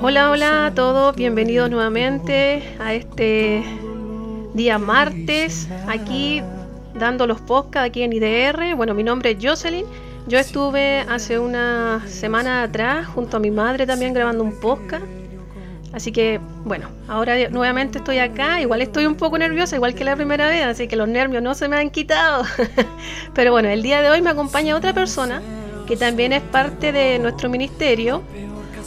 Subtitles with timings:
[0.00, 3.64] Hola, hola a todos, bienvenidos nuevamente a este
[4.54, 6.42] día martes, aquí
[6.94, 8.76] dando los podcasts aquí en IDR.
[8.76, 9.86] Bueno, mi nombre es Jocelyn.
[10.28, 15.04] Yo estuve hace una semana atrás junto a mi madre también grabando un podcast.
[15.92, 18.60] Así que, bueno, ahora nuevamente estoy acá.
[18.60, 21.54] Igual estoy un poco nerviosa, igual que la primera vez, así que los nervios no
[21.54, 22.44] se me han quitado.
[23.34, 25.42] Pero bueno, el día de hoy me acompaña otra persona
[25.86, 28.22] que también es parte de nuestro ministerio.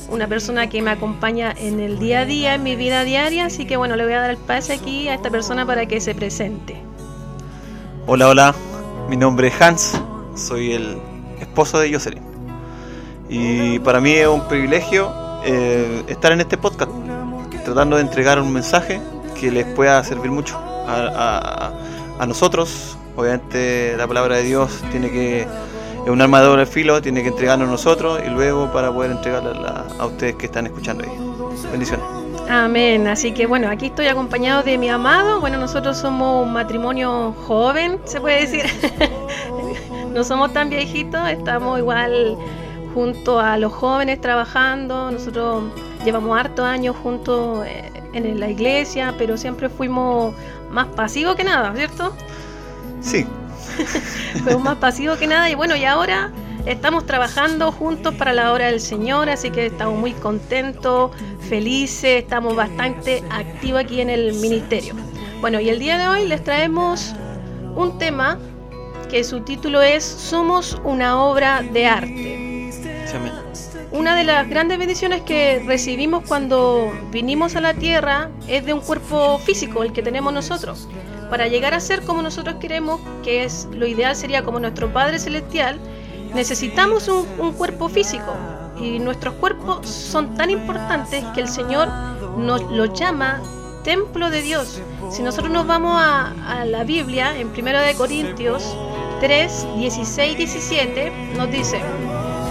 [0.09, 3.45] Una persona que me acompaña en el día a día, en mi vida diaria.
[3.45, 5.99] Así que, bueno, le voy a dar el pase aquí a esta persona para que
[5.99, 6.75] se presente.
[8.05, 8.55] Hola, hola.
[9.09, 9.99] Mi nombre es Hans.
[10.35, 10.97] Soy el
[11.39, 12.23] esposo de Jocelyn.
[13.29, 15.11] Y para mí es un privilegio
[15.43, 16.91] eh, estar en este podcast,
[17.63, 18.99] tratando de entregar un mensaje
[19.39, 20.57] que les pueda servir mucho
[20.87, 21.71] a,
[22.27, 22.97] nosotros.
[23.15, 25.47] Obviamente la palabra de Dios tiene que
[26.05, 29.85] es un arma de doble filo, tiene que entregarnos nosotros y luego para poder entregarla
[29.97, 31.09] a, ustedes que están escuchando ahí.
[31.71, 32.05] Bendiciones.
[32.47, 33.07] Amén.
[33.07, 35.41] Así que bueno, aquí estoy acompañado de mi amado.
[35.41, 38.65] Bueno, nosotros somos un matrimonio joven, se puede decir.
[40.13, 42.37] no somos tan viejitos, estamos igual
[42.93, 45.09] junto a los jóvenes trabajando.
[45.09, 45.63] Nosotros
[46.05, 50.35] llevamos hartos años juntos eh, en la iglesia, pero siempre fuimos
[50.69, 52.13] más pasivos que nada, ¿cierto?
[53.01, 53.25] Sí.
[54.43, 56.31] fuimos más pasivos que nada y bueno, y ahora
[56.65, 61.11] estamos trabajando juntos para la obra del Señor, así que estamos muy contentos,
[61.47, 64.95] felices, estamos bastante activos aquí en el ministerio.
[65.41, 67.13] Bueno, y el día de hoy les traemos
[67.75, 68.39] un tema
[69.09, 72.45] que su título es Somos una obra de arte.
[73.91, 78.81] Una de las grandes bendiciones que recibimos cuando vinimos a la tierra es de un
[78.81, 80.89] cuerpo físico, el que tenemos nosotros.
[81.29, 85.19] Para llegar a ser como nosotros queremos, que es lo ideal sería como nuestro Padre
[85.19, 85.79] Celestial,
[86.33, 88.33] necesitamos un, cuerpo físico.
[88.79, 91.87] Y nuestros cuerpos son tan importantes que el Señor
[92.37, 93.41] nos lo llama
[93.83, 94.81] templo de Dios.
[95.11, 98.75] Si nosotros nos vamos a, a la Biblia, en 1 Corintios
[99.21, 101.79] 3, 16, 17, nos dice,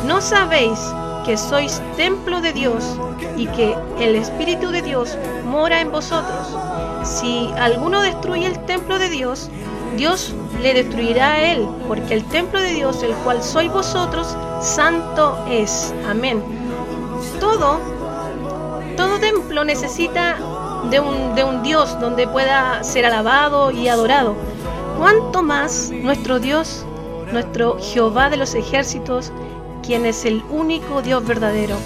[0.07, 0.79] ¿no sabéis
[1.25, 2.99] que sois templo de Dios
[3.37, 6.57] y que el Espíritu de Dios mora en vosotros?
[7.03, 9.51] Si alguno destruye el templo de Dios,
[9.97, 15.39] Dios le destruirá a él, porque el templo de Dios, el cual sois vosotros, santo
[15.51, 15.95] es.
[16.09, 16.43] Amén.
[17.41, 17.79] Todo,
[18.97, 20.37] todo templo necesita
[20.91, 24.35] de un, de un Dios donde pueda ser alabado y adorado.
[24.99, 26.85] ¿Cuánto más nuestro Dios,
[27.33, 29.33] nuestro Jehová de los ejércitos,
[29.85, 31.77] quien es el único Dios verdadero?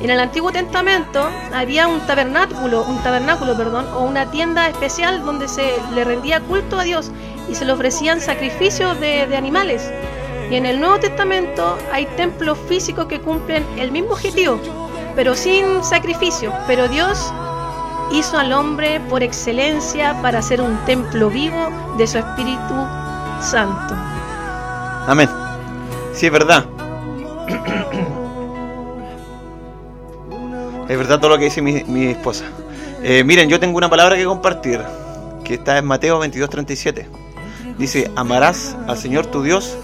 [0.00, 5.48] En el Antiguo Testamento había un tabernáculo, un tabernáculo, perdón, o una tienda especial donde
[5.48, 7.10] se le rendía culto a Dios
[7.48, 9.90] y se le ofrecían sacrificios de, de animales.
[10.50, 14.60] Y en el Nuevo Testamento hay templos físicos que cumplen el mismo objetivo,
[15.16, 16.52] pero sin sacrificio.
[16.68, 17.32] Pero Dios
[18.12, 22.74] hizo al hombre por excelencia para ser un templo vivo de su Espíritu
[23.40, 23.94] Santo.
[25.06, 25.28] Amén.
[26.12, 26.77] Sí, es verdad.
[30.88, 32.44] Es verdad todo lo que dice mi, esposa.
[33.02, 34.80] Eh, miren, yo tengo una palabra que compartir,
[35.44, 37.06] que está en Mateo 22:37.
[37.76, 39.76] Dice, amarás al Señor tu Dios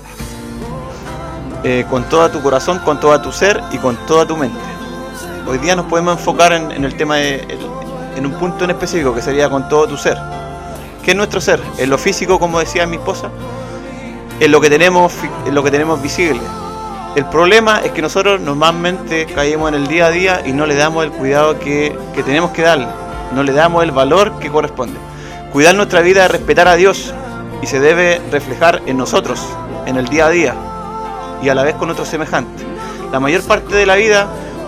[1.62, 4.58] eh, con todo tu corazón, con todo tu ser y con toda tu mente.
[5.46, 7.46] Hoy día nos podemos enfocar en, el tema de,
[8.16, 10.16] en un punto en específico, que sería con todo tu ser.
[11.04, 11.60] ¿Qué es nuestro ser?
[11.76, 13.28] En lo físico, como decía mi esposa,
[14.40, 15.12] en lo que tenemos,
[15.46, 16.40] en lo que tenemos visible.
[17.16, 20.74] El problema es que nosotros normalmente caemos en el día a día y no le
[20.74, 22.88] damos el cuidado que, que tenemos que darle,
[23.32, 24.98] no le damos el valor que corresponde.
[25.52, 27.14] Cuidar nuestra vida es respetar a Dios
[27.62, 29.40] y se debe reflejar en nosotros,
[29.86, 30.54] en el día a día
[31.40, 32.66] y a la vez con otros semejantes.
[33.12, 34.26] La mayor parte de la vida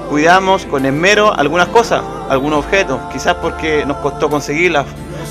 [0.09, 4.87] cuidamos con esmero algunas cosas, algunos objetos, quizás porque nos costó conseguirlas,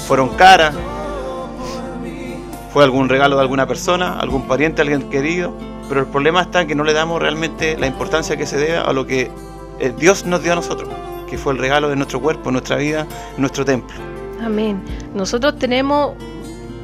[0.05, 0.75] fueron caras,
[2.73, 5.53] fue algún regalo de alguna persona, algún pariente, alguien querido,
[5.87, 8.93] pero el problema está que no le damos realmente la importancia que se debe a
[8.93, 9.31] lo que
[9.79, 10.89] eh, Dios nos dio a nosotros,
[11.29, 13.95] que fue el regalo de nuestro cuerpo, nuestra vida, nuestro templo.
[14.41, 14.81] Amén.
[15.13, 16.13] Nosotros tenemos,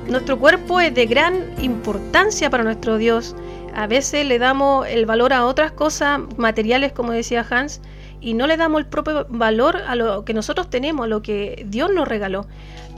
[0.07, 3.35] nuestro cuerpo es de gran importancia para nuestro Dios.
[3.73, 7.81] A veces le damos el valor a otras cosas materiales, como decía Hans,
[8.19, 11.65] y no le damos el propio valor a lo que nosotros tenemos, a lo que
[11.67, 12.45] Dios nos regaló.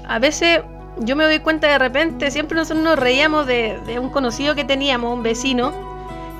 [0.07, 0.61] A veces
[0.99, 5.13] yo me doy cuenta de repente, siempre nosotros nos reíamos de, un conocido que teníamos,
[5.13, 5.92] un vecino,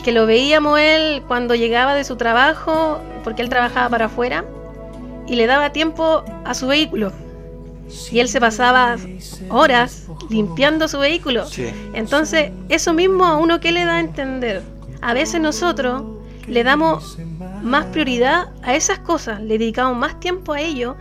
[0.03, 4.45] que lo veíamos él cuando llegaba de su trabajo, porque él trabajaba para afuera,
[5.27, 7.11] y le daba tiempo a su vehículo.
[8.11, 8.97] Y él se pasaba
[9.50, 11.45] horas limpiando su vehículo.
[11.94, 14.61] Entonces, eso mismo a uno que le da a entender.
[15.01, 16.03] A veces nosotros
[16.47, 17.17] le damos
[17.61, 20.95] más prioridad a esas cosas, le dedicamos más tiempo a ello,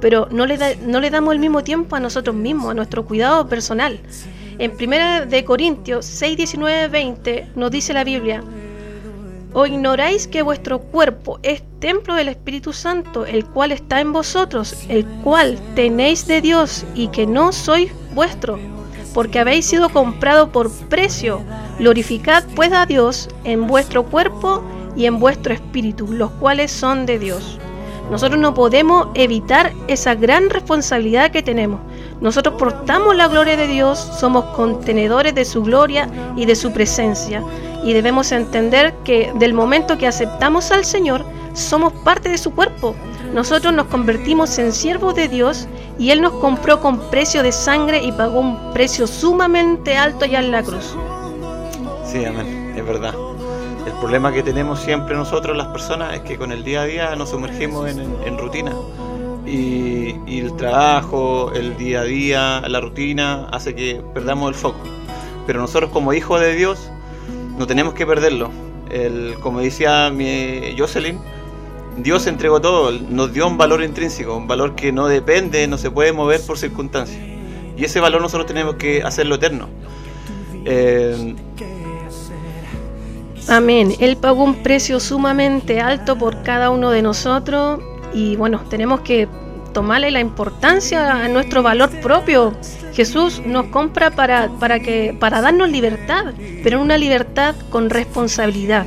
[0.00, 3.48] pero no le, no le damos el mismo tiempo a nosotros mismos, a nuestro cuidado
[3.48, 3.98] personal.
[4.58, 8.42] En 1 de Corintios 6, 19, 20 nos dice la Biblia,
[9.56, 14.74] ¿O ignoráis que vuestro cuerpo es templo del Espíritu Santo, el cual está en vosotros,
[14.88, 18.58] el cual tenéis de Dios y que no sois vuestro?
[19.12, 21.40] Porque habéis sido comprado por precio.
[21.78, 24.60] Glorificad pues a Dios en vuestro cuerpo
[24.96, 27.60] y en vuestro espíritu, los cuales son de Dios.
[28.10, 31.80] Nosotros no podemos evitar esa gran responsabilidad que tenemos.
[32.24, 37.44] Nosotros portamos la gloria de Dios, somos contenedores de su gloria y de su presencia.
[37.84, 41.22] Y debemos entender que del momento que aceptamos al Señor,
[41.52, 42.96] somos parte de su cuerpo.
[43.34, 45.68] Nosotros nos convertimos en siervos de Dios
[45.98, 50.40] y Él nos compró con precio de sangre y pagó un precio sumamente alto allá
[50.40, 50.96] en la cruz.
[52.06, 53.12] Sí, amén, es verdad.
[53.86, 57.16] El problema que tenemos siempre nosotros las personas es que con el día a día
[57.16, 58.72] nos sumergimos en, rutina
[59.46, 64.80] y, y, el trabajo, el día a día, la rutina hace que perdamos el foco.
[65.46, 66.90] Pero nosotros como hijos de Dios
[67.58, 68.50] no tenemos que perderlo.
[68.90, 71.18] El, como decía mi Jocelyn,
[71.96, 75.90] Dios entregó todo, nos dio un valor intrínseco, un valor que no depende, no se
[75.90, 77.20] puede mover por circunstancias.
[77.76, 79.68] Y ese valor nosotros tenemos que hacerlo eterno.
[80.64, 81.34] Eh,
[83.48, 83.94] Amén.
[84.00, 87.80] Él pagó un precio sumamente alto por cada uno de nosotros
[88.14, 89.28] y bueno, tenemos que
[89.74, 92.54] tomarle la importancia a nuestro valor propio.
[92.94, 96.26] Jesús nos compra para, para, que, para darnos libertad,
[96.62, 98.86] pero una libertad con responsabilidad.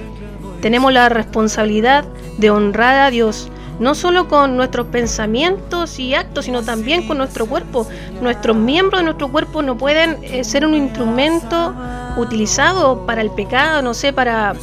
[0.61, 2.05] Tenemos la responsabilidad
[2.37, 7.45] de honrar a Dios, no solo con nuestros pensamientos y actos, sino también con nuestro
[7.45, 7.87] cuerpo.
[8.21, 11.75] Nuestros miembros de nuestro cuerpo no pueden eh, ser un instrumento
[12.15, 14.55] utilizado para el pecado, no sé, para,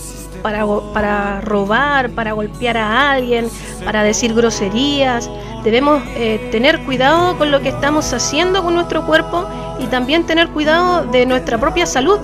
[0.44, 3.48] para, para robar, para golpear a alguien,
[3.82, 5.30] para decir groserías.
[5.64, 9.48] Debemos eh, tener cuidado con lo que estamos haciendo con nuestro cuerpo
[9.80, 12.18] y también tener cuidado de nuestra propia salud,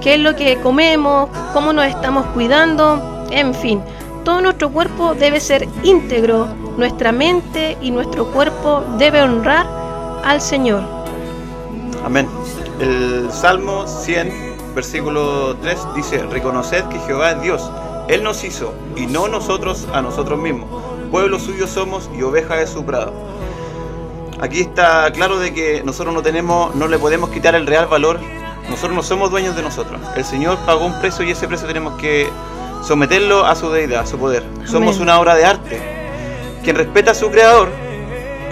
[0.00, 3.82] qué es lo que comemos, cómo nos estamos cuidando, en fin
[4.28, 9.66] todo nuestro cuerpo debe ser íntegro, nuestra mente y nuestro cuerpo debe honrar
[10.22, 10.82] al Señor.
[12.04, 12.28] Amén.
[12.78, 14.47] El Salmo 100,
[14.78, 17.68] versículo 3 dice, reconoced que Jehová es Dios,
[18.06, 20.68] Él nos hizo y no nosotros a nosotros mismos.
[21.10, 23.12] Pueblo suyo somos y oveja de su prado.
[24.40, 28.20] Aquí está claro de que nosotros no tenemos, no le podemos quitar el real valor.
[28.70, 30.00] Nosotros no somos dueños de nosotros.
[30.14, 32.30] El Señor pagó un precio y ese precio tenemos que
[32.84, 34.44] someterlo a su deidad, a su poder.
[34.64, 35.82] Somos una obra de arte.
[36.62, 37.68] Quien respeta a su creador,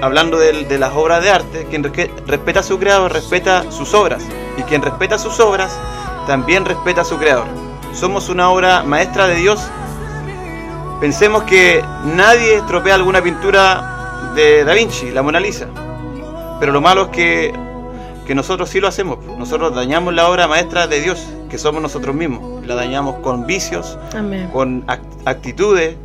[0.02, 4.24] hablando de, las obras de arte, quien respeta a su creador respeta sus obras.
[4.56, 5.78] Y quien respeta sus obras
[6.26, 7.46] también respeta a su creador.
[7.92, 9.60] Somos una obra maestra de Dios.
[11.00, 15.66] Pensemos que nadie estropea alguna pintura de Da Vinci, la Mona Lisa.
[16.60, 17.54] Pero lo malo es que,
[18.26, 19.18] que nosotros sí lo hacemos.
[19.38, 22.66] Nosotros dañamos la obra maestra de Dios que somos nosotros mismos.
[22.66, 23.98] La dañamos con vicios,
[24.52, 24.84] con
[25.24, 25.96] actitudes,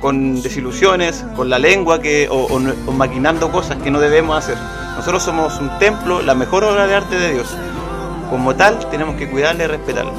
[0.00, 2.60] con desilusiones, con la lengua que, o,
[2.92, 4.56] maquinando cosas que no debemos hacer.
[4.96, 7.56] Nosotros somos un templo, la mejor obra de arte de Dios.
[8.34, 10.10] Como tal, tenemos que cuidarle y respetarlo.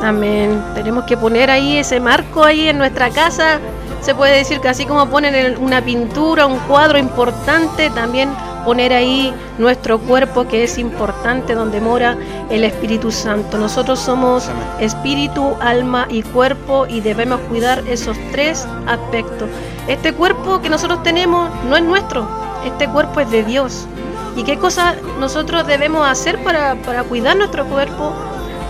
[0.00, 0.62] Amén.
[0.76, 3.58] Tenemos que poner ahí ese marco ahí en nuestra casa.
[4.00, 8.28] Se puede decir que así como ponen una pintura, un cuadro importante, también
[8.64, 12.16] poner ahí nuestro cuerpo que es importante donde mora
[12.48, 13.58] el Espíritu Santo.
[13.58, 19.48] Nosotros somos espíritu, alma y cuerpo y debemos cuidar esos tres aspectos.
[19.88, 22.24] Este cuerpo que nosotros tenemos no es nuestro,
[22.64, 23.88] este cuerpo es de Dios.
[24.36, 28.12] ¿Y qué cosas nosotros debemos hacer para, para cuidar nuestro cuerpo?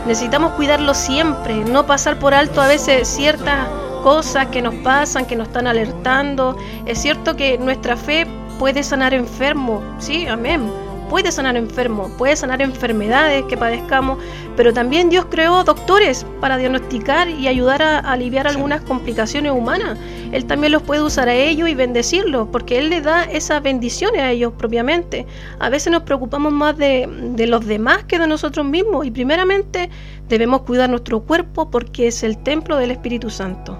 [0.06, 3.68] Necesitamos cuidarlo siempre, no pasar por alto a veces ciertas
[4.02, 6.56] cosas que nos pasan, que nos están alertando.
[6.86, 8.26] Es cierto que nuestra fe
[8.58, 10.70] puede sanar enfermo, sí, amén.
[11.12, 14.16] Puede sanar enfermo, puede sanar enfermedades que padezcamos,
[14.56, 19.98] pero también Dios creó doctores para diagnosticar y ayudar a, aliviar algunas complicaciones humanas.
[20.32, 24.22] Él también los puede usar a ellos y bendecirlos, porque Él le da esas bendiciones
[24.22, 25.26] a ellos propiamente.
[25.58, 29.90] A veces nos preocupamos más de, de los demás que de nosotros mismos y primeramente
[30.30, 33.78] debemos cuidar nuestro cuerpo porque es el templo del Espíritu Santo.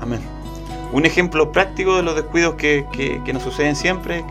[0.00, 0.34] Amén
[0.94, 4.24] un ejemplo práctico de los descuidos que, nos suceden siempre.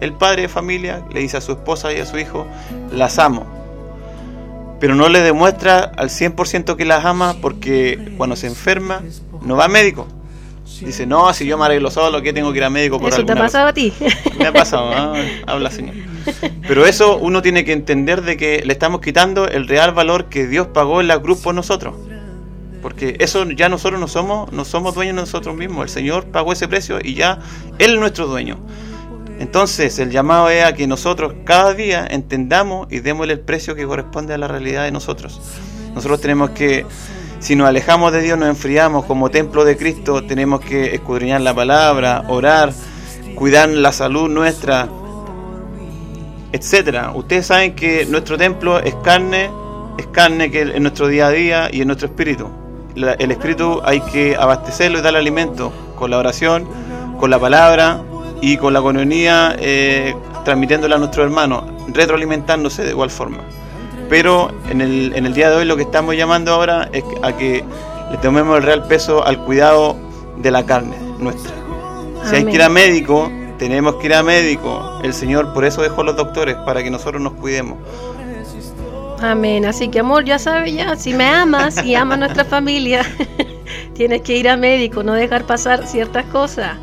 [0.00, 2.46] El padre de familia le dice a su esposa y a su hijo,
[2.92, 3.46] las amo.
[4.80, 9.02] Pero no le demuestra al 100% que las ama porque cuando se enferma
[9.42, 10.06] no va a médico.
[10.80, 13.24] Dice, no, si yo me arreglo solo, que tengo que ir a médico por ¿Eso
[13.24, 13.92] te ha pasado a ti?
[14.38, 15.14] Me ha pasado, ah,
[15.46, 15.94] habla señor.
[16.68, 20.46] Pero eso uno tiene que entender de que le estamos quitando el real valor que
[20.46, 21.94] Dios pagó en la cruz por nosotros.
[22.82, 25.84] Porque eso ya nosotros no somos, no somos dueños de nosotros mismos.
[25.84, 27.40] El Señor pagó ese precio y ya
[27.78, 28.58] Él es nuestro dueño.
[29.38, 33.86] Entonces el llamado es a que nosotros cada día entendamos y démosle el precio que
[33.86, 35.40] corresponde a la realidad de nosotros.
[35.94, 36.84] Nosotros tenemos que,
[37.38, 41.54] si nos alejamos de Dios, nos enfriamos como templo de Cristo, tenemos que escudriñar la
[41.54, 42.72] palabra, orar,
[43.36, 44.88] cuidar la salud nuestra,
[46.52, 47.12] etcétera.
[47.14, 49.50] Ustedes saben que nuestro templo es carne,
[49.98, 52.48] es carne que en nuestro día a día y en nuestro espíritu.
[52.96, 56.68] el espíritu hay que abastecerlo y darle alimento con la oración,
[57.20, 58.02] con la palabra,
[58.40, 60.14] y con la comunidad eh,
[60.44, 63.38] transmitiéndola a nuestros hermanos, retroalimentándose de igual forma.
[64.08, 67.36] Pero en el, en el día de hoy lo que estamos llamando ahora es a
[67.36, 67.64] que
[68.10, 69.96] le tomemos el real peso al cuidado
[70.38, 71.52] de la carne nuestra.
[72.24, 75.00] Si hay que ir a médico, tenemos que ir a médico.
[75.02, 77.78] El Señor por eso dejó los doctores, para que nosotros nos cuidemos.
[79.20, 79.64] Amén.
[79.64, 83.02] Así que amor, ya sabes ya, si me amas y amas a nuestra familia,
[83.94, 86.76] tienes que ir a médico, no dejar pasar ciertas cosas.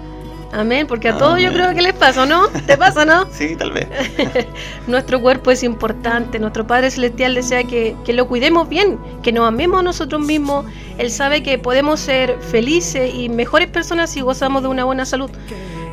[0.55, 2.47] Amén, porque a todos yo creo que les pasa, ¿no?
[2.47, 3.27] ¿Te pasa, no?
[3.31, 3.89] sí, tal vez.
[4.87, 9.45] nuestro cuerpo es importante, nuestro Padre Celestial desea que, que, lo cuidemos bien, que nos
[9.45, 10.65] amemos a nosotros mismos.
[10.97, 15.29] Él sabe que podemos ser felices y mejores personas si gozamos de una buena salud.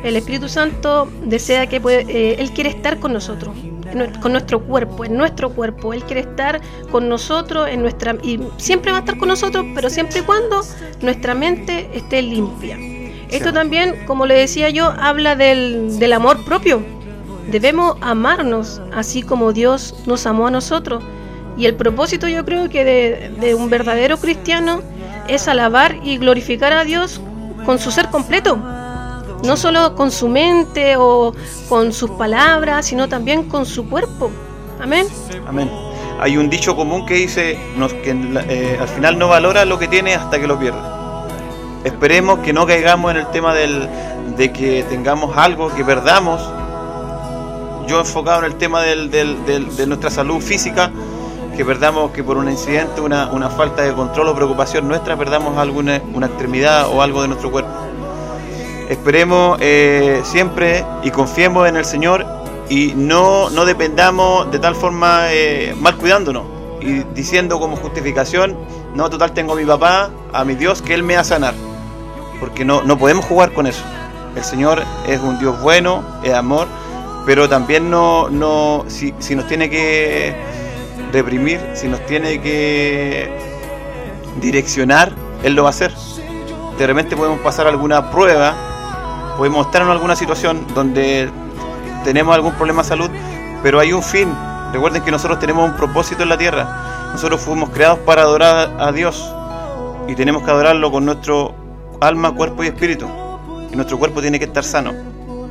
[0.01, 3.53] El Espíritu Santo desea que eh, Él quiere estar con nosotros,
[4.21, 5.93] con nuestro cuerpo, en nuestro cuerpo.
[5.93, 9.89] Él quiere estar con nosotros, en nuestra y siempre va a estar con nosotros, pero
[9.89, 10.61] siempre y cuando
[11.01, 12.92] nuestra mente esté limpia.
[13.33, 16.83] Esto también, como le decía yo, habla del, amor propio.
[17.47, 21.03] Debemos amarnos así como Dios nos amó a nosotros.
[21.57, 24.81] Y el propósito yo creo que de, un verdadero cristiano
[25.27, 27.21] es alabar y glorificar a Dios
[27.65, 28.55] con su ser completo.
[29.43, 31.33] No solo con su mente o
[31.67, 34.31] con sus palabras, sino también con su cuerpo.
[34.79, 35.07] Amén.
[35.47, 35.69] Amén.
[36.19, 37.57] Hay un dicho común que dice
[38.03, 38.11] que
[38.47, 40.92] eh, al final no valora lo que tiene hasta que lo pierde.
[41.83, 43.89] Esperemos que no caigamos en el tema del,
[44.37, 46.41] de que tengamos algo, que perdamos.
[47.87, 50.91] Yo enfocado en el tema del, de nuestra salud física,
[51.57, 55.57] que perdamos que por un incidente, una, una falta de control o preocupación nuestra, perdamos
[55.57, 57.69] alguna una extremidad o algo de nuestro cuerpo.
[58.89, 62.25] Esperemos eh, siempre y confiemos en el Señor
[62.69, 66.43] y no, no dependamos de tal forma eh, mal cuidándonos
[66.79, 68.57] y diciendo como justificación,
[68.95, 71.53] no, total tengo a mi papá, a mi Dios, que Él me va a sanar
[72.43, 73.85] porque no, no podemos jugar con eso.
[74.35, 76.67] El Señor es un Dios bueno, es amor,
[77.25, 80.35] pero también no, no si, si nos tiene que
[81.13, 83.31] reprimir, si nos tiene que
[84.41, 85.93] direccionar, Él lo va a hacer.
[86.77, 91.29] De repente podemos pasar alguna prueba, podemos estar en alguna situación donde
[92.03, 93.09] tenemos algún problema de salud,
[93.63, 94.27] pero hay un fin.
[94.73, 97.09] Recuerden que nosotros tenemos un propósito en la tierra.
[97.13, 99.33] Nosotros fuimos creados para adorar a Dios
[100.09, 101.62] y tenemos que adorarlo con nuestro
[102.07, 103.07] alma, cuerpo y espíritu.
[103.71, 104.93] Y nuestro cuerpo tiene que estar sano,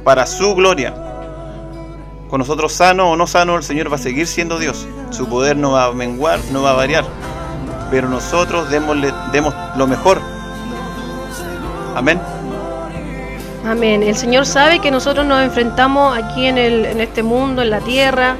[0.04, 0.94] para su gloria.
[2.28, 4.86] Con nosotros sano o no sano, el Señor va a seguir siendo Dios.
[5.10, 7.04] Su poder no va a menguar, no va a variar.
[7.90, 10.18] Pero nosotros démosle, demos lo mejor.
[11.94, 12.20] Amén.
[13.66, 14.02] Amén.
[14.02, 17.80] El Señor sabe que nosotros nos enfrentamos aquí en, el, en este mundo, en la
[17.80, 18.36] tierra,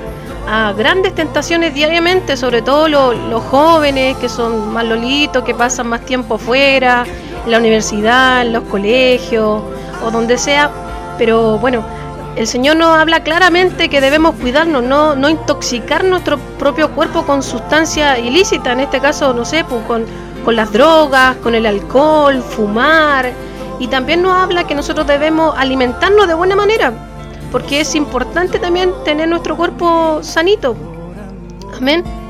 [0.48, 6.04] a grandes tentaciones diariamente, sobre todo los jóvenes que son más lolitos, que pasan más
[6.04, 7.04] tiempo fuera,
[7.46, 9.62] la universidad, en los colegios
[10.04, 10.70] o donde sea.
[11.18, 11.84] Pero bueno,
[12.36, 17.42] el Señor nos habla claramente que debemos cuidarnos, no, no intoxicar nuestro propio cuerpo con
[17.42, 20.04] sustancias ilícitas, en este caso, no sé, pues, con,
[20.44, 23.32] con las drogas, con el alcohol, fumar.
[23.78, 26.92] Y también nos habla que nosotros debemos alimentarnos de buena manera,
[27.50, 30.76] porque es importante también tener nuestro cuerpo sanito.
[31.76, 32.21] Amén.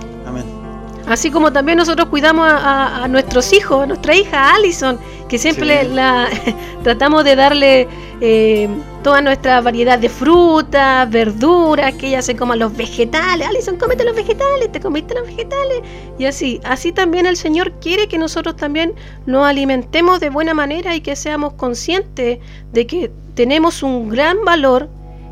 [1.12, 6.26] Así como también nosotros cuidamos a, nuestros hijos, a nuestra hija Alison, que siempre la,
[6.82, 7.86] tratamos de darle
[8.22, 8.66] eh,
[9.02, 13.46] toda nuestra variedad de frutas, verduras, que ella se coma los vegetales.
[13.46, 15.82] Alison, cómete los vegetales, te comiste los vegetales.
[16.18, 18.94] Y así, así también el Señor quiere que nosotros también
[19.26, 22.38] nos alimentemos de buena manera y que seamos conscientes
[22.72, 24.88] de que tenemos un gran valor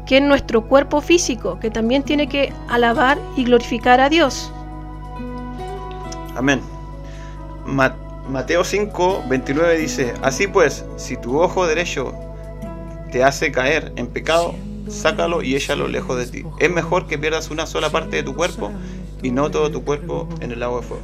[0.06, 4.52] que es nuestro cuerpo físico, que también tiene que alabar y glorificar a Dios.
[6.40, 6.62] Amén.
[8.26, 12.14] Mateo 5, 29 dice, así pues, si tu ojo derecho
[13.12, 14.54] te hace caer en pecado,
[14.88, 16.46] sácalo y échalo lejos de ti.
[16.58, 18.72] Es mejor que pierdas una sola parte de tu cuerpo
[19.22, 21.02] y no todo tu cuerpo en el agua de fuego.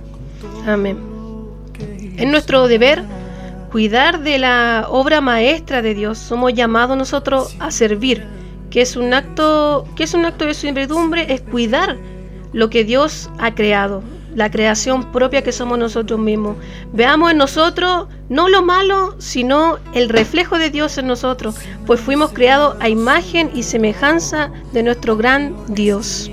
[0.66, 0.96] Amén.
[2.16, 3.04] Es nuestro deber
[3.70, 6.16] cuidar de la obra maestra de Dios.
[6.16, 8.24] Somos llamados nosotros a servir,
[8.70, 11.98] que es un acto, que es un acto de servidumbre, es cuidar
[12.54, 14.02] lo que Dios ha creado
[14.36, 16.56] la creación propia que somos nosotros mismos.
[16.92, 22.32] Veamos en nosotros no lo malo, sino el reflejo de Dios en nosotros, pues fuimos
[22.32, 26.30] creados a imagen y semejanza de nuestro gran Dios.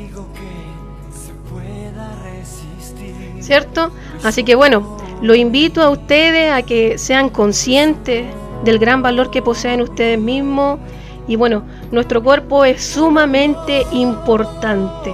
[3.40, 3.92] ¿Cierto?
[4.24, 8.26] Así que bueno, lo invito a ustedes a que sean conscientes
[8.66, 10.80] del gran valor que poseen ustedes mismos.
[11.26, 15.14] Y bueno, nuestro cuerpo es sumamente importante.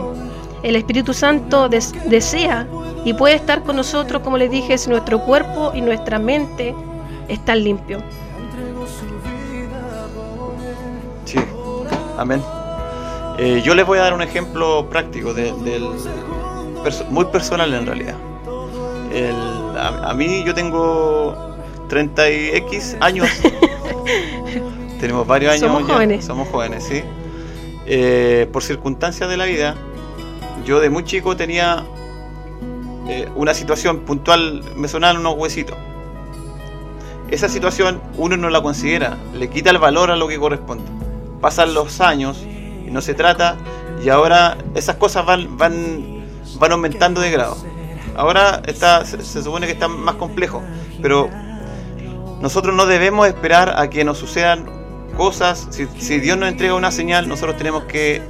[0.63, 2.67] El Espíritu Santo desea
[3.05, 6.75] y puede estar con nosotros, como les dije, si nuestro cuerpo y nuestra mente
[7.27, 8.03] están limpios.
[11.25, 11.39] Sí,
[12.17, 12.41] amén.
[13.37, 15.53] Eh, yo les voy a dar un ejemplo práctico, del,
[17.09, 18.15] muy personal en realidad
[19.79, 21.55] a, mí yo tengo
[21.87, 23.27] 30 y X años.
[24.99, 25.71] Tenemos varios años.
[25.71, 26.25] Somos jóvenes.
[26.25, 27.01] Somos jóvenes, sí.
[27.85, 29.75] Eh, por circunstancias de la vida,
[30.65, 31.85] yo de muy chico tenía
[33.07, 35.77] eh, una situación puntual, me sonaban unos huesitos.
[37.29, 40.85] Esa situación uno no la considera, le quita el valor a lo que corresponde.
[41.41, 42.43] Pasan los años
[42.85, 43.57] y no se trata,
[44.03, 46.23] y ahora esas cosas van, van,
[46.59, 47.57] van aumentando de grado
[48.19, 50.61] Ahora está, se, supone que está más complejo,
[51.01, 51.29] pero
[52.41, 54.65] nosotros no debemos esperar a que nos sucedan
[55.15, 55.69] cosas.
[55.71, 58.21] Si, Dios nos entrega una señal, nosotros tenemos que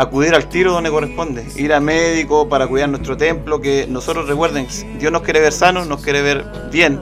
[0.00, 4.66] acudir al tiro donde corresponde, ir a médico para cuidar nuestro templo, que nosotros recuerden,
[4.98, 6.98] Dios nos quiere ver sanos, nos quiere ver bien,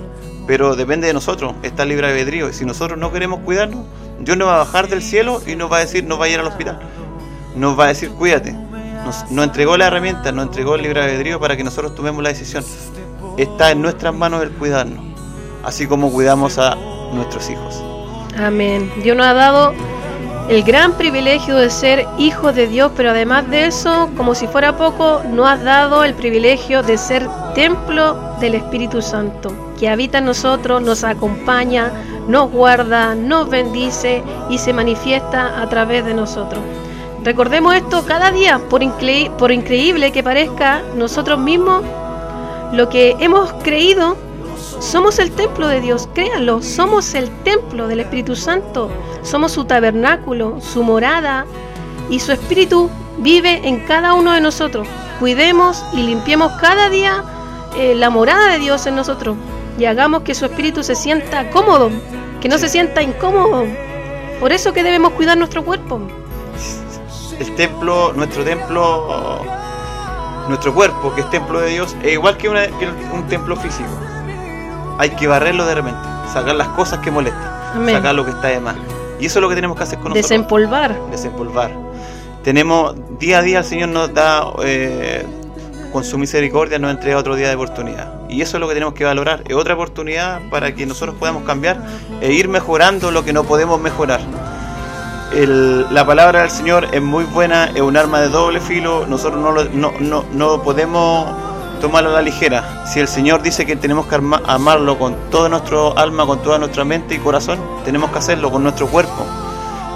[0.48, 3.86] pero depende de nosotros, está libre albedrío, y si nosotros no queremos cuidarnos,
[4.18, 6.28] Dios nos va a bajar del cielo y nos va a decir, no va a
[6.28, 6.80] ir al hospital,
[7.54, 8.52] nos va a decir, cuídate,
[9.30, 12.64] nos, entregó la herramienta, nos entregó el libre albedrío para que nosotros tomemos la decisión.
[13.36, 15.04] Está en nuestras manos el cuidarnos,
[15.62, 16.74] así como cuidamos a
[17.12, 17.80] nuestros hijos.
[18.36, 18.90] Amén.
[19.04, 19.72] Dios nos ha dado
[20.48, 24.78] el gran privilegio de ser hijos de Dios, pero además de eso, como si fuera
[24.78, 30.24] poco, nos ha dado el privilegio de ser templo del Espíritu Santo, que habita en
[30.24, 31.92] nosotros, nos acompaña,
[32.28, 36.62] nos guarda, nos bendice y se manifiesta a través de nosotros.
[37.24, 38.80] Recordemos esto cada día, por,
[39.36, 41.82] por increíble que parezca, nosotros mismos,
[42.72, 44.16] lo que hemos creído,
[44.80, 48.90] somos el templo de Dios, créanlo, somos el templo del Espíritu Santo,
[49.28, 51.46] somos su tabernáculo, su morada,
[52.10, 54.88] y su Espíritu vive en cada uno de nosotros.
[55.20, 57.22] Cuidemos y limpiemos cada día
[57.76, 59.36] eh, la morada de Dios en nosotros
[59.78, 61.90] y hagamos que su Espíritu se sienta cómodo,
[62.40, 63.66] que no se sienta incómodo.
[64.40, 66.00] Por eso que debemos cuidar nuestro cuerpo
[67.38, 69.44] el templo, nuestro templo,
[70.48, 73.88] nuestro cuerpo, que es templo de Dios, es igual que, un templo físico.
[74.98, 76.00] Hay que barrerlo de repente,
[76.32, 78.76] sacar las cosas que molestan, sacar lo que está de más.
[79.20, 80.28] Y eso es lo que tenemos que hacer con nosotros.
[80.28, 81.10] Desempolvar.
[81.10, 81.70] Desempolvar.
[82.42, 85.24] Tenemos, día a día el Señor nos da, eh,
[85.92, 88.28] con su misericordia nos entrega otro día de oportunidad.
[88.28, 89.42] Y eso es lo que tenemos que valorar.
[89.46, 91.82] Es otra oportunidad para que nosotros podamos cambiar
[92.20, 94.20] e ir mejorando lo que no podemos mejorar
[95.34, 99.52] la palabra del Señor es muy buena, es un arma de doble filo, nosotros no,
[99.64, 101.28] no, no, no podemos
[101.78, 102.84] tomarlo a la ligera.
[102.86, 106.84] Si el Señor dice que tenemos que amarlo con todo nuestro alma, con toda nuestra
[106.84, 109.26] mente y corazón, tenemos que hacerlo con nuestro cuerpo.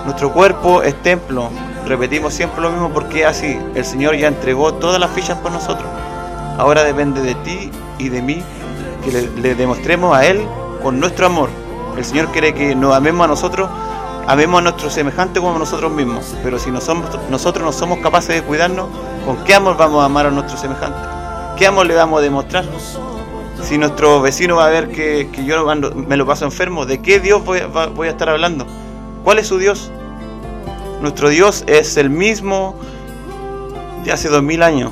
[0.04, 1.48] Nuestro cuerpo es templo,
[1.86, 5.88] repetimos siempre lo mismo porque así, el Señor ya entregó todas las fichas por nosotros.
[6.58, 8.42] Ahora depende de ti y de mí
[9.04, 10.44] que le, demostremos a Él
[10.82, 11.50] con nuestro amor.
[11.96, 13.68] El Señor quiere que nos amemos a nosotros
[14.26, 18.88] amemos a nuestro semejante como nosotros mismos, pero si nosotros no somos capaces de cuidarnos,
[19.26, 21.21] ¿con qué amor vamos a amar a nuestro semejante?
[21.56, 22.64] ¿Qué amor le vamos a demostrar?
[23.62, 27.44] Si nuestro vecino va a ver que, yo me lo paso enfermo, ¿de qué Dios
[27.44, 28.66] voy, a estar hablando?
[29.24, 29.90] ¿Cuál es su Dios?
[31.00, 32.76] Nuestro Dios es el mismo
[34.04, 34.90] de hace dos mil años.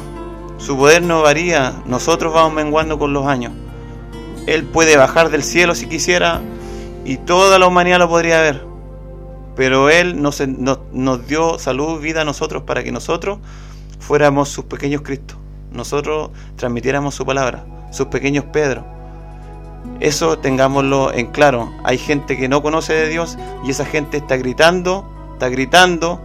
[0.58, 3.52] Su poder no varía, nosotros vamos menguando con los años.
[4.46, 6.40] Él puede bajar del cielo si quisiera
[7.04, 8.70] y toda la humanidad lo podría ver
[9.60, 13.40] pero Él nos, nos, dio salud, vida a nosotros para que nosotros
[13.98, 15.36] fuéramos sus pequeños Cristos,
[15.72, 18.84] nosotros transmitiéramos su palabra, sus pequeños Pedro.
[20.00, 21.70] Eso tengámoslo en claro.
[21.84, 26.20] Hay gente que no conoce de Dios y esa gente está gritando, está gritando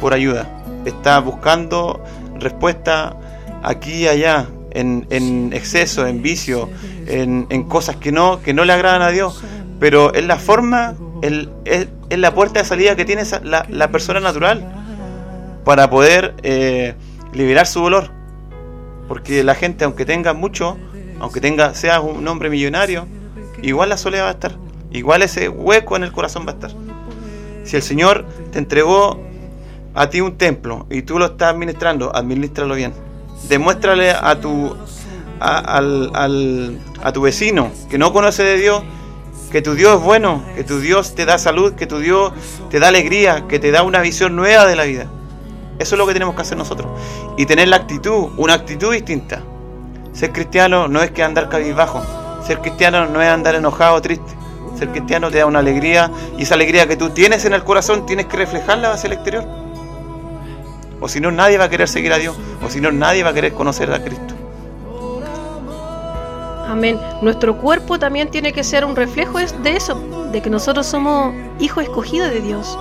[0.00, 0.46] por ayuda,
[0.84, 2.02] está buscando
[2.38, 3.16] respuesta
[3.62, 6.68] aquí y allá, en, exceso, en vicio,
[7.06, 9.42] en, en, cosas que no, que no le agradan a Dios,
[9.80, 14.64] pero es la forma es, la puerta de salida que tiene la, persona natural
[15.64, 16.94] para poder eh,
[17.32, 18.10] liberar su dolor.
[19.08, 20.76] Porque la gente, aunque tenga mucho,
[21.20, 23.06] aunque tenga sea un hombre millonario,
[23.62, 24.56] igual la soledad va a estar.
[24.90, 26.70] Igual ese hueco en el corazón va a estar.
[27.64, 29.20] Si el Señor te entregó
[29.94, 32.92] a ti un templo y tú lo estás administrando, administralo bien.
[33.48, 34.76] demuéstrale a tu,
[35.40, 38.82] al, al, a tu vecino que no conoce de Dios
[39.50, 42.32] que tu Dios es bueno, que tu Dios te da salud, que tu Dios
[42.68, 45.06] te da alegría, que te da una visión nueva de la vida.
[45.78, 46.90] Eso es lo que tenemos que hacer nosotros.
[47.36, 49.42] Y tener la actitud, una actitud distinta.
[50.12, 52.02] Ser cristiano no es que andar cabizbajo.
[52.46, 54.32] Ser cristiano no es andar enojado triste.
[54.78, 58.06] Ser cristiano te da una alegría y esa alegría que tú tienes en el corazón
[58.06, 59.44] tienes que reflejarla hacia el exterior.
[61.00, 62.36] O si no, nadie va a querer seguir a Dios.
[62.64, 64.34] O si no, nadie va a querer conocer a Cristo.
[66.68, 66.98] Amén.
[67.22, 69.94] Nuestro cuerpo también tiene que ser un reflejo de eso,
[70.32, 72.78] de que nosotros somos hijos escogidos de Dios.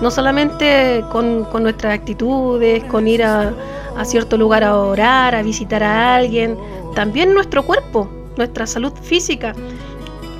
[0.00, 3.52] No solamente con, nuestras actitudes, con ir a,
[3.96, 6.58] a cierto lugar a orar, a visitar a alguien,
[6.94, 9.54] también nuestro cuerpo, nuestra salud física.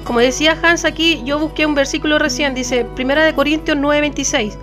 [0.04, 4.56] Como decía Hans aquí, yo busqué un versículo recién, dice 1 Corintios 9:26.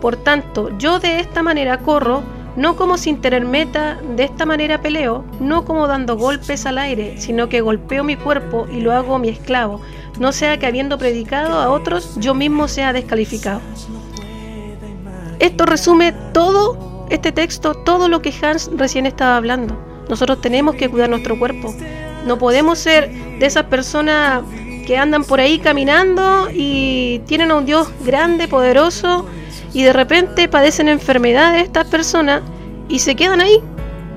[0.00, 2.22] Por tanto, yo de esta manera corro,
[2.56, 7.18] no como sin tener meta, de esta manera peleo, no como dando golpes al aire,
[7.18, 9.80] sino que golpeo mi cuerpo y lo hago mi esclavo,
[10.20, 13.60] no sea que habiendo predicado a otros, yo mismo sea descalificado.
[15.44, 19.76] Esto resume todo este texto, todo lo que Hans recién estaba hablando.
[20.08, 21.74] Nosotros tenemos que cuidar nuestro cuerpo.
[22.24, 24.42] No podemos ser de esas personas
[24.86, 29.26] que andan por ahí caminando y tienen a un Dios grande, poderoso,
[29.74, 32.40] y de repente padecen enfermedades estas personas
[32.88, 33.62] y se quedan ahí,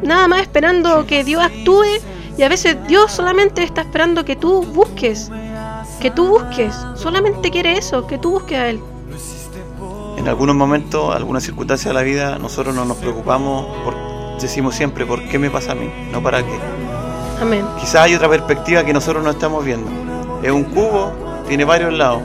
[0.04, 2.00] nada más esperando que Dios actúe
[2.38, 5.30] y a veces Dios solamente está esperando que tú busques,
[6.00, 8.80] que tú busques, solamente quiere eso, que tú busques a Él.
[10.18, 13.96] En algunos momentos, algunas circunstancias de la vida, nosotros no nos preocupamos, por,
[14.42, 15.90] decimos siempre, ¿por qué me pasa a mí?
[16.12, 16.60] No para qué.
[17.42, 17.66] Amén.
[17.80, 19.90] Quizás hay otra perspectiva que nosotros no estamos viendo.
[20.44, 21.14] Es un cubo,
[21.48, 22.22] tiene varios lados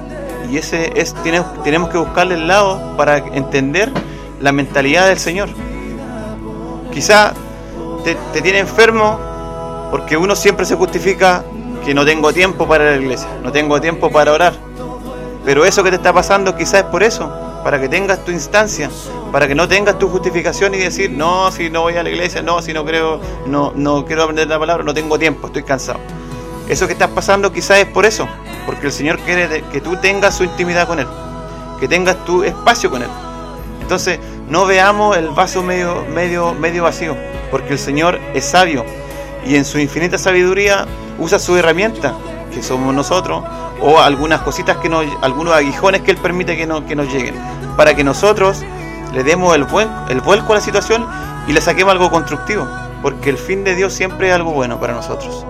[0.51, 3.91] y ese es tiene, tenemos que buscarle el lado para entender
[4.41, 5.49] la mentalidad del Señor.
[6.93, 7.33] Quizá
[8.05, 9.19] te, te tiene enfermo
[9.91, 11.45] porque uno siempre se justifica
[11.85, 14.55] que no tengo tiempo para la iglesia, no tengo tiempo para orar.
[15.45, 18.91] Pero eso que te está pasando quizás es por eso, para que tengas tu instancia,
[19.31, 22.43] para que no tengas tu justificación y decir, no, si no voy a la iglesia,
[22.43, 26.01] no, si no creo, no, no quiero aprender la palabra, no tengo tiempo, estoy cansado.
[26.69, 28.27] Eso que estás pasando quizás es por eso,
[28.67, 31.07] porque el Señor quiere que tú tengas su intimidad con Él,
[31.81, 33.11] que tengas tu espacio con Él.
[33.81, 37.17] Entonces, no veamos el vaso medio, medio, medio vacío,
[37.51, 38.85] porque el Señor es sabio
[39.45, 40.87] y en su infinita sabiduría
[41.19, 42.15] usa su herramienta,
[42.53, 43.45] que somos nosotros,
[43.83, 47.35] o algunas cositas que nos, algunos aguijones que Él permite que, no, que nos lleguen,
[47.77, 48.63] para que nosotros
[49.13, 51.07] le demos el, buen, el vuelco a la situación
[51.47, 52.67] y le saquemos algo constructivo,
[53.03, 55.45] porque el fin de Dios siempre es algo bueno para nosotros.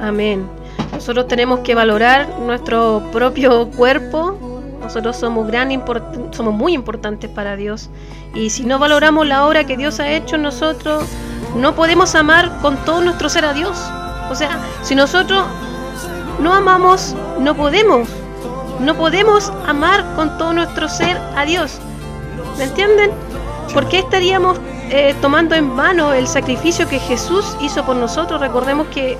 [0.00, 0.46] Amén.
[0.92, 4.38] Nosotros tenemos que valorar nuestro propio cuerpo.
[4.80, 5.70] Nosotros somos, gran
[6.32, 7.90] somos muy importantes para Dios.
[8.34, 11.04] Y si no valoramos la obra que Dios ha hecho en nosotros,
[11.56, 13.78] no podemos amar con todo nuestro ser a Dios.
[14.30, 15.44] O sea, si nosotros
[16.40, 18.08] no amamos, no podemos.
[18.80, 21.78] No podemos amar con todo nuestro ser a Dios.
[22.56, 23.10] ¿Me entienden?
[23.74, 24.58] ¿Por qué estaríamos
[24.90, 28.40] eh, tomando en vano el sacrificio que Jesús hizo por nosotros?
[28.40, 29.18] Recordemos que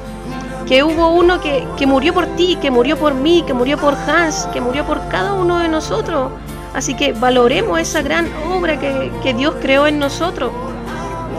[0.69, 3.95] que hubo uno que, que, murió por ti, que murió por mí, que murió por
[3.95, 6.31] Hans, que murió por cada uno de nosotros.
[6.75, 10.53] Así que valoremos esa gran obra que, que Dios creó en nosotros.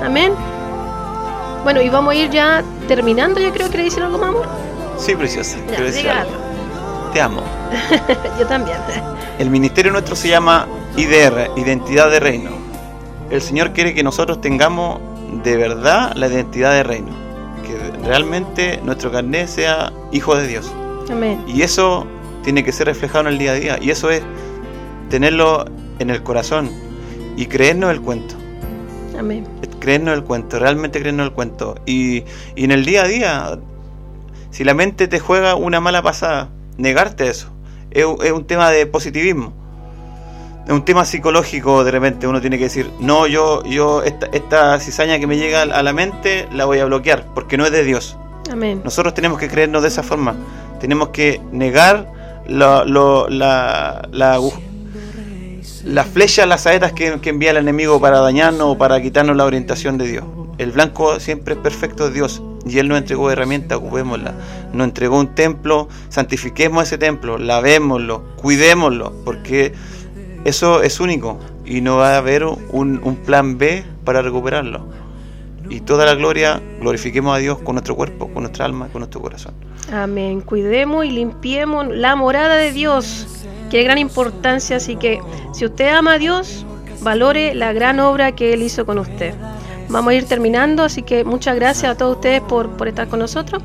[0.03, 0.33] Amén.
[1.63, 3.39] Bueno, y vamos a ir ya terminando.
[3.39, 4.68] Yo creo que le decir algo más, amor.
[4.99, 5.57] Sí, preciosa.
[5.57, 6.31] Algo.
[7.13, 7.43] Te amo.
[8.39, 8.77] Yo también.
[9.39, 12.51] El ministerio nuestro se llama IDR, Identidad de Reino.
[13.29, 14.99] El Señor quiere que nosotros tengamos
[15.43, 17.29] de verdad la identidad de reino
[18.03, 20.71] realmente nuestro carnet sea hijo de Dios.
[21.09, 21.43] Amén.
[21.47, 22.05] Y eso
[22.43, 23.79] tiene que ser reflejado en el día a día.
[23.81, 24.21] Y eso es
[25.09, 25.65] tenerlo
[25.99, 26.69] en el corazón
[27.35, 28.35] y creernos el cuento.
[29.17, 29.45] Amén.
[29.79, 31.75] Creernos el cuento, realmente creernos el cuento.
[31.85, 32.23] Y,
[32.55, 33.59] y en el día a día,
[34.51, 37.51] si la mente te juega una mala pasada, negarte eso.
[37.91, 39.53] Es, es un tema de positivismo
[40.69, 44.79] es un tema psicológico de repente uno tiene que decir no yo yo esta, esta
[44.79, 47.83] cizaña que me llega a la mente la voy a bloquear porque no es de
[47.83, 48.17] Dios
[48.51, 48.81] Amén.
[48.83, 50.35] nosotros tenemos que creernos de esa forma
[50.79, 52.11] tenemos que negar
[52.47, 54.39] lo, lo, la, la,
[55.85, 59.45] la flecha las saetas que, que, envía el enemigo para dañarnos o para quitarnos la
[59.45, 60.23] orientación de Dios
[60.59, 64.33] el blanco siempre es perfecto de Dios y Él nos entregó herramientas, ocupémosla.
[64.73, 69.73] Nos entregó un templo, santifiquemos ese templo, lavémoslo, cuidémoslo, porque
[70.45, 74.87] eso es único y no va a haber un, plan B para recuperarlo.
[75.69, 79.21] Y toda la gloria, glorifiquemos a Dios con nuestro cuerpo, con nuestra alma, con nuestro
[79.21, 79.53] corazón.
[79.93, 80.41] Amén.
[80.41, 83.27] Cuidemos y limpiemos la morada de Dios,
[83.69, 84.77] que es gran importancia.
[84.77, 85.19] Así que
[85.53, 86.65] si usted ama a Dios,
[87.01, 89.35] valore la gran obra que Él hizo con usted.
[89.89, 93.19] Vamos a ir terminando, así que muchas gracias a todos ustedes por, por estar con
[93.19, 93.61] nosotros.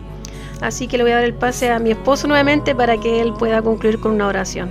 [0.61, 3.35] Así que le voy a dar el pase a mi esposo nuevamente para que él
[3.35, 4.71] pueda concluir con una oración.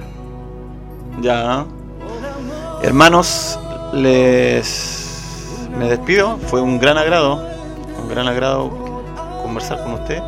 [1.21, 1.65] Ya.
[2.81, 3.59] Hermanos,
[3.93, 6.37] les me despido.
[6.37, 7.41] Fue un gran agrado,
[8.01, 8.71] un gran agrado
[9.41, 10.21] conversar con usted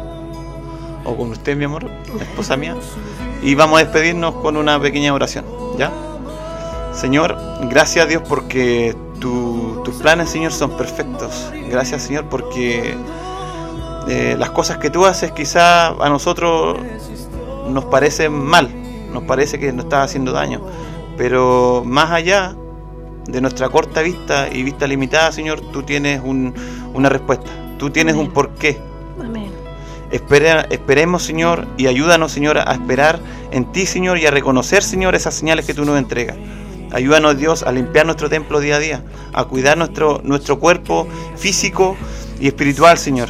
[1.03, 2.75] o con usted, mi amor, esposa mía.
[3.41, 5.45] Y vamos a despedirnos con una pequeña oración,
[5.77, 5.91] ¿ya?
[6.93, 7.37] Señor,
[7.69, 11.51] gracias a Dios porque tus planes, Señor, son perfectos.
[11.69, 12.95] Gracias, Señor, porque
[14.07, 16.77] eh, las cosas que tú haces quizá a nosotros
[17.69, 18.69] nos parecen mal,
[19.11, 20.61] nos parece que nos estás haciendo daño,
[21.17, 22.55] pero más allá
[23.27, 27.49] de nuestra corta vista y vista limitada, Señor, tú tienes una respuesta,
[27.79, 28.79] tú tienes un porqué.
[29.19, 29.51] Amén.
[30.11, 33.19] esperemos, Señor, y ayúdanos, Señor, a esperar
[33.51, 36.37] en ti, Señor, y a reconocer, Señor, esas señales que tú nos entregas.
[36.91, 41.95] Ayúdanos, Dios, a limpiar nuestro templo día a día, a cuidar nuestro, nuestro cuerpo físico
[42.39, 43.29] y espiritual, Señor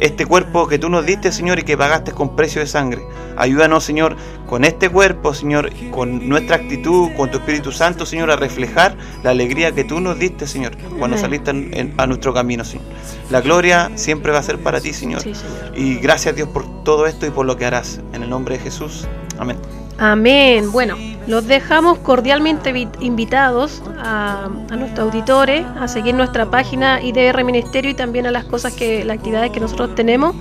[0.00, 3.02] este cuerpo que tú nos diste, Señor, y que pagaste con precio de sangre.
[3.36, 8.36] Ayúdanos, Señor, con este cuerpo, Señor, con nuestra actitud, con tu Espíritu Santo, Señor, a
[8.36, 11.50] reflejar la alegría que tú nos diste, Señor, cuando saliste
[11.96, 12.86] a nuestro camino, Señor.
[13.30, 15.20] La gloria siempre va a ser para ti, Señor.
[15.20, 15.36] señor.
[15.76, 18.00] Y gracias, Dios, por todo esto y por lo que harás.
[18.14, 19.06] En el nombre de Jesús.
[19.38, 19.58] Amén.
[19.98, 20.72] Amén.
[20.72, 20.96] Bueno,
[21.30, 28.26] los dejamos cordialmente invitados a, nuestros auditores a seguir nuestra página IDR Ministerio y también
[28.26, 30.34] a las cosas que, las actividades que nosotros tenemos.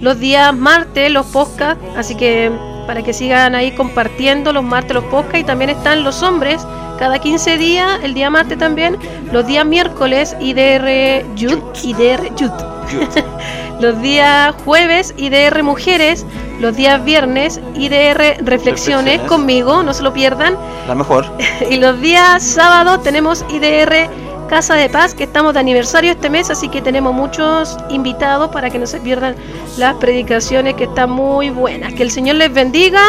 [0.00, 2.52] Los días martes, los podcasts, así que
[2.86, 6.60] para que sigan ahí compartiendo los martes los podcasts y también están los hombres
[6.98, 8.98] cada 15 días, el día martes también,
[9.32, 12.52] los días miércoles IDR Youth, IDR Youth.
[13.80, 16.24] los días jueves IDR Mujeres,
[16.60, 20.56] los días viernes IDR Reflexiones, conmigo, no se lo pierdan.
[20.86, 21.26] La mejor.
[21.70, 24.08] y los días sábados tenemos IDR
[24.48, 28.70] Casa de Paz, que estamos de aniversario este mes, así que tenemos muchos invitados para
[28.70, 29.34] que no se pierdan
[29.78, 31.94] las predicaciones que están muy buenas.
[31.94, 33.00] Que el Señor les bendiga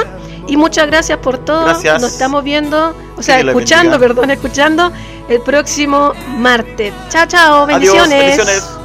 [0.48, 1.66] y muchas gracias por todo.
[1.66, 2.02] Gracias.
[2.02, 4.92] Nos estamos viendo, o sea, escuchando, perdón, escuchando
[5.28, 6.94] el próximo martes.
[7.10, 8.10] Chao, chao, bendiciones.
[8.10, 8.85] bendiciones.